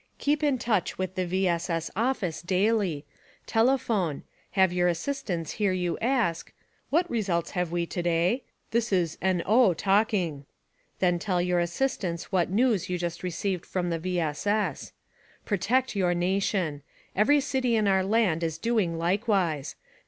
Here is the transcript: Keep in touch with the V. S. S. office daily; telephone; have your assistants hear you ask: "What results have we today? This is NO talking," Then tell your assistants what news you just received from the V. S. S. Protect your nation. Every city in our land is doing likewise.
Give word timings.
Keep 0.17 0.41
in 0.41 0.57
touch 0.57 0.97
with 0.97 1.13
the 1.13 1.27
V. 1.27 1.47
S. 1.47 1.69
S. 1.69 1.91
office 1.95 2.41
daily; 2.41 3.05
telephone; 3.45 4.23
have 4.53 4.73
your 4.73 4.87
assistants 4.87 5.51
hear 5.51 5.73
you 5.73 5.95
ask: 5.99 6.51
"What 6.89 7.07
results 7.07 7.51
have 7.51 7.71
we 7.71 7.85
today? 7.85 8.41
This 8.71 8.91
is 8.91 9.19
NO 9.21 9.75
talking," 9.75 10.45
Then 10.97 11.19
tell 11.19 11.39
your 11.39 11.59
assistants 11.59 12.31
what 12.31 12.49
news 12.49 12.89
you 12.89 12.97
just 12.97 13.21
received 13.21 13.63
from 13.63 13.91
the 13.91 13.99
V. 13.99 14.19
S. 14.19 14.47
S. 14.47 14.91
Protect 15.45 15.95
your 15.95 16.15
nation. 16.15 16.81
Every 17.15 17.39
city 17.39 17.75
in 17.75 17.87
our 17.87 18.03
land 18.03 18.41
is 18.41 18.57
doing 18.57 18.97
likewise. 18.97 19.75